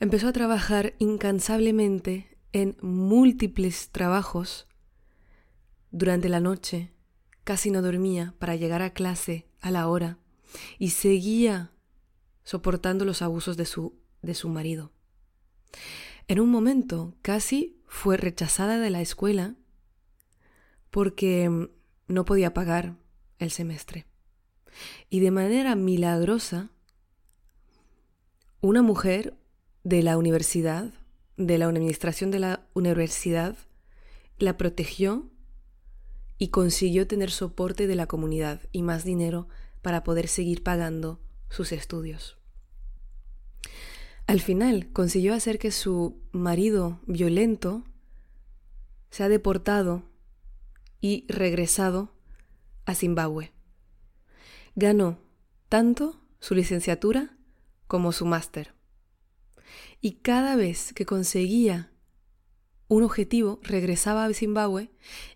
Empezó 0.00 0.28
a 0.28 0.32
trabajar 0.32 0.94
incansablemente 0.98 2.36
en 2.52 2.76
múltiples 2.80 3.90
trabajos 3.90 4.66
durante 5.92 6.28
la 6.28 6.40
noche, 6.40 6.92
casi 7.44 7.70
no 7.70 7.82
dormía 7.82 8.34
para 8.40 8.56
llegar 8.56 8.82
a 8.82 8.92
clase 8.92 9.46
a 9.60 9.70
la 9.70 9.86
hora 9.86 10.18
y 10.78 10.90
seguía 10.90 11.70
soportando 12.44 13.04
los 13.04 13.22
abusos 13.22 13.56
de 13.56 13.64
su, 13.64 13.94
de 14.22 14.34
su 14.34 14.48
marido. 14.48 14.92
En 16.28 16.40
un 16.40 16.50
momento 16.50 17.14
casi 17.22 17.76
fue 17.86 18.16
rechazada 18.16 18.78
de 18.78 18.90
la 18.90 19.00
escuela 19.00 19.54
porque 20.90 21.48
mm, 21.48 21.68
no 22.08 22.24
podía 22.24 22.54
pagar 22.54 22.96
el 23.38 23.50
semestre. 23.50 24.06
Y 25.10 25.20
de 25.20 25.30
manera 25.30 25.74
milagrosa, 25.74 26.70
una 28.60 28.82
mujer 28.82 29.34
de 29.82 30.02
la 30.02 30.16
universidad, 30.16 30.92
de 31.36 31.58
la 31.58 31.66
administración 31.66 32.30
de 32.30 32.38
la 32.38 32.66
universidad, 32.74 33.56
la 34.38 34.56
protegió 34.56 35.30
y 36.38 36.48
consiguió 36.48 37.06
tener 37.06 37.30
soporte 37.30 37.86
de 37.86 37.94
la 37.94 38.06
comunidad 38.06 38.60
y 38.72 38.82
más 38.82 39.04
dinero 39.04 39.48
para 39.82 40.02
poder 40.02 40.28
seguir 40.28 40.62
pagando 40.62 41.20
sus 41.50 41.72
estudios. 41.72 42.38
Al 44.26 44.40
final 44.40 44.90
consiguió 44.92 45.34
hacer 45.34 45.58
que 45.58 45.70
su 45.70 46.20
marido 46.32 47.00
violento 47.06 47.84
sea 49.10 49.28
deportado 49.28 50.02
y 51.00 51.26
regresado 51.28 52.14
a 52.86 52.94
Zimbabue. 52.94 53.52
Ganó 54.74 55.18
tanto 55.68 56.20
su 56.40 56.54
licenciatura 56.54 57.36
como 57.86 58.12
su 58.12 58.26
máster. 58.26 58.74
Y 60.00 60.16
cada 60.16 60.56
vez 60.56 60.92
que 60.92 61.06
conseguía 61.06 61.92
un 62.88 63.02
objetivo, 63.02 63.60
regresaba 63.62 64.24
a 64.24 64.34
Zimbabue 64.34 64.90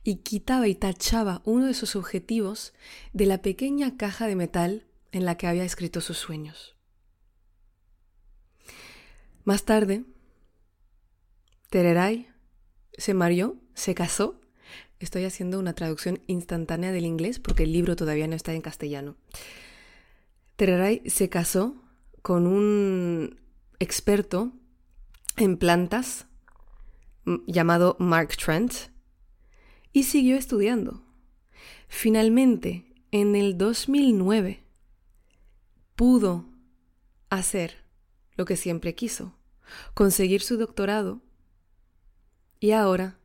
y 0.05 0.17
quitaba 0.17 0.69
y 0.69 0.75
tachaba 0.75 1.41
uno 1.45 1.67
de 1.67 1.75
sus 1.75 1.97
objetivos 1.97 2.75
de 3.13 3.27
la 3.27 3.43
pequeña 3.43 3.97
caja 3.97 4.27
de 4.27 4.37
metal 4.37 4.88
en 5.13 5.25
la 5.25 5.37
que 5.37 5.47
había 5.47 5.65
escrito 5.65 6.01
sus 6.01 6.19
sueños. 6.19 6.77
Más 9.45 9.65
tarde, 9.65 10.05
Tererai 11.71 12.29
se 12.97 13.15
marió, 13.15 13.57
se 13.75 13.95
casó. 13.95 14.41
Estoy 14.99 15.25
haciendo 15.25 15.59
una 15.59 15.75
traducción 15.75 16.21
instantánea 16.27 16.93
del 16.93 17.07
inglés 17.07 17.39
porque 17.39 17.63
el 17.63 17.73
libro 17.73 17.97
todavía 17.97 18.27
no 18.27 18.37
está 18.37 18.53
en 18.53 18.61
castellano. 18.61 19.17
Tererai 20.57 21.03
se 21.09 21.29
casó 21.29 21.83
con 22.23 22.47
un 22.47 23.41
experto 23.79 24.53
en 25.37 25.57
plantas 25.57 26.27
llamado 27.47 27.97
Mark 27.99 28.37
Trent 28.37 28.73
y 29.93 30.05
siguió 30.05 30.37
estudiando. 30.37 31.03
Finalmente, 31.89 32.85
en 33.11 33.37
el 33.37 33.57
2009, 33.57 34.63
pudo 35.99 36.45
hacer 37.29 37.79
lo 38.37 38.45
que 38.45 38.55
siempre 38.55 38.95
quiso, 38.95 39.37
conseguir 39.95 40.43
su 40.43 40.57
doctorado 40.57 41.23
y 42.61 42.71
ahora 42.71 43.19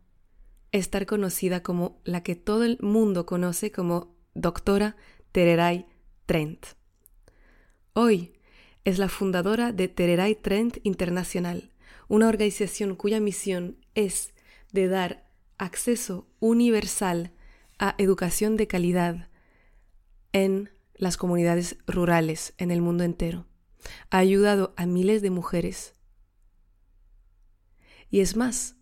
estar 0.72 1.06
conocida 1.06 1.62
como 1.62 2.02
la 2.04 2.24
que 2.24 2.36
todo 2.36 2.64
el 2.64 2.80
mundo 2.82 3.28
conoce 3.28 3.72
como 3.72 4.16
doctora 4.34 4.96
Tererai 5.32 5.86
Trent. 6.26 6.66
Hoy 7.94 8.34
es 8.86 8.98
la 8.98 9.08
fundadora 9.08 9.72
de 9.72 9.88
Tererai 9.88 10.34
Trent 10.34 10.78
Internacional, 10.82 11.70
una 12.08 12.28
organización 12.28 12.96
cuya 12.96 13.20
misión 13.20 13.78
es 13.94 14.34
de 14.72 14.88
dar 14.88 15.30
acceso 15.60 16.28
universal 16.40 17.34
a 17.78 17.94
educación 18.00 18.58
de 18.58 18.66
calidad 18.66 19.30
en 20.32 20.73
las 20.96 21.18
comunidades 21.18 21.78
rurales 21.88 22.54
en 22.58 22.72
el 22.72 22.82
mundo 22.82 23.04
entero. 23.04 23.46
Ha 24.10 24.20
ayudado 24.20 24.74
a 24.78 24.86
miles 24.86 25.22
de 25.22 25.30
mujeres. 25.30 25.94
Y 28.10 28.20
es 28.20 28.36
más, 28.36 28.76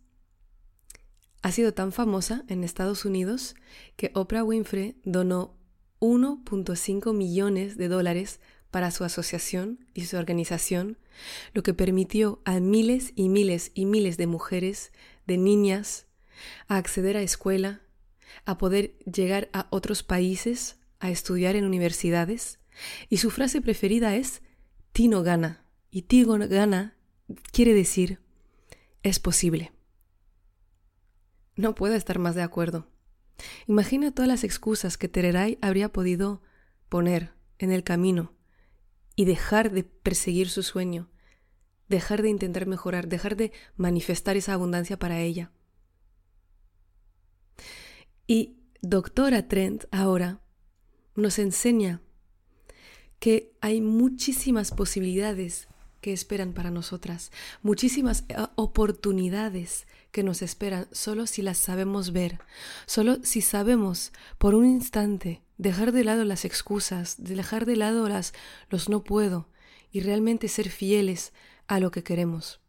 ha 1.41 1.51
sido 1.51 1.73
tan 1.73 1.91
famosa 1.91 2.43
en 2.47 2.63
Estados 2.63 3.05
Unidos 3.05 3.55
que 3.95 4.11
Oprah 4.13 4.43
Winfrey 4.43 4.99
donó 5.03 5.57
1.5 5.99 7.13
millones 7.13 7.77
de 7.77 7.87
dólares 7.87 8.39
para 8.69 8.91
su 8.91 9.03
asociación 9.03 9.85
y 9.93 10.05
su 10.05 10.17
organización, 10.17 10.97
lo 11.53 11.61
que 11.63 11.73
permitió 11.73 12.41
a 12.45 12.59
miles 12.59 13.11
y 13.15 13.29
miles 13.29 13.71
y 13.73 13.85
miles 13.85 14.17
de 14.17 14.27
mujeres, 14.27 14.91
de 15.27 15.37
niñas, 15.37 16.07
a 16.67 16.77
acceder 16.77 17.17
a 17.17 17.21
escuela, 17.21 17.81
a 18.45 18.57
poder 18.57 18.97
llegar 18.99 19.49
a 19.53 19.67
otros 19.71 20.03
países, 20.03 20.77
a 21.01 21.09
estudiar 21.09 21.57
en 21.57 21.65
universidades. 21.65 22.59
Y 23.09 23.17
su 23.17 23.29
frase 23.29 23.61
preferida 23.61 24.15
es 24.15 24.41
Tino 24.93 25.23
gana. 25.23 25.65
Y 25.89 26.03
Tino 26.03 26.37
gana 26.47 26.95
quiere 27.51 27.73
decir 27.73 28.21
es 29.03 29.19
posible. 29.19 29.73
No 31.55 31.75
puedo 31.75 31.95
estar 31.95 32.19
más 32.19 32.35
de 32.35 32.43
acuerdo. 32.43 32.87
Imagina 33.67 34.13
todas 34.13 34.27
las 34.27 34.43
excusas 34.43 34.97
que 34.97 35.09
Tereray 35.09 35.57
habría 35.61 35.91
podido 35.91 36.41
poner 36.87 37.33
en 37.57 37.71
el 37.71 37.83
camino 37.83 38.33
y 39.15 39.25
dejar 39.25 39.71
de 39.71 39.83
perseguir 39.83 40.49
su 40.49 40.63
sueño, 40.63 41.09
dejar 41.87 42.21
de 42.21 42.29
intentar 42.29 42.67
mejorar, 42.67 43.07
dejar 43.07 43.35
de 43.35 43.51
manifestar 43.75 44.37
esa 44.37 44.53
abundancia 44.53 44.97
para 44.97 45.19
ella. 45.19 45.51
Y 48.27 48.57
doctora 48.81 49.47
Trent 49.47 49.85
ahora 49.91 50.41
nos 51.15 51.39
enseña 51.39 52.01
que 53.19 53.53
hay 53.61 53.81
muchísimas 53.81 54.71
posibilidades 54.71 55.67
que 56.01 56.11
esperan 56.11 56.53
para 56.53 56.71
nosotras, 56.71 57.31
muchísimas 57.61 58.25
eh, 58.27 58.35
oportunidades 58.55 59.85
que 60.11 60.23
nos 60.23 60.41
esperan 60.41 60.87
solo 60.91 61.27
si 61.27 61.41
las 61.41 61.57
sabemos 61.57 62.11
ver, 62.11 62.39
solo 62.87 63.19
si 63.23 63.41
sabemos 63.41 64.11
por 64.37 64.55
un 64.55 64.65
instante 64.65 65.41
dejar 65.57 65.91
de 65.91 66.03
lado 66.03 66.25
las 66.25 66.43
excusas, 66.43 67.15
dejar 67.19 67.65
de 67.65 67.75
lado 67.75 68.09
las 68.09 68.33
los 68.69 68.89
no 68.89 69.03
puedo 69.03 69.47
y 69.91 69.99
realmente 69.99 70.47
ser 70.47 70.69
fieles 70.69 71.33
a 71.67 71.79
lo 71.79 71.91
que 71.91 72.03
queremos. 72.03 72.59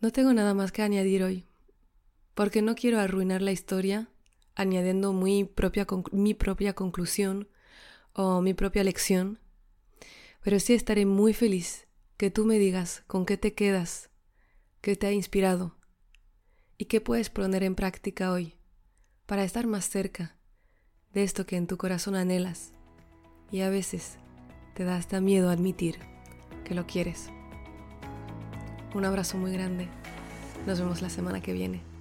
No 0.00 0.10
tengo 0.10 0.34
nada 0.34 0.52
más 0.52 0.72
que 0.72 0.82
añadir 0.82 1.22
hoy, 1.22 1.46
porque 2.34 2.60
no 2.60 2.74
quiero 2.74 2.98
arruinar 2.98 3.40
la 3.40 3.52
historia 3.52 4.08
añadiendo 4.56 5.12
mi 5.12 5.44
propia, 5.44 5.86
mi 6.10 6.34
propia 6.34 6.72
conclusión 6.72 7.48
o 8.12 8.40
mi 8.40 8.54
propia 8.54 8.82
lección, 8.82 9.38
pero 10.42 10.58
sí 10.58 10.74
estaré 10.74 11.06
muy 11.06 11.34
feliz 11.34 11.86
que 12.16 12.30
tú 12.30 12.46
me 12.46 12.58
digas 12.58 13.04
con 13.06 13.26
qué 13.26 13.36
te 13.36 13.54
quedas, 13.54 14.10
qué 14.80 14.96
te 14.96 15.06
ha 15.06 15.12
inspirado 15.12 15.76
y 16.78 16.86
qué 16.86 17.00
puedes 17.00 17.30
poner 17.30 17.62
en 17.62 17.74
práctica 17.74 18.32
hoy 18.32 18.54
para 19.26 19.44
estar 19.44 19.66
más 19.66 19.88
cerca 19.88 20.36
de 21.12 21.22
esto 21.22 21.46
que 21.46 21.56
en 21.56 21.66
tu 21.66 21.76
corazón 21.76 22.14
anhelas 22.14 22.72
y 23.50 23.60
a 23.60 23.70
veces 23.70 24.18
te 24.74 24.84
da 24.84 24.96
hasta 24.96 25.20
miedo 25.20 25.50
admitir 25.50 25.98
que 26.64 26.74
lo 26.74 26.86
quieres. 26.86 27.30
Un 28.94 29.04
abrazo 29.04 29.36
muy 29.36 29.52
grande. 29.52 29.88
Nos 30.66 30.80
vemos 30.80 31.02
la 31.02 31.10
semana 31.10 31.40
que 31.40 31.52
viene. 31.52 31.95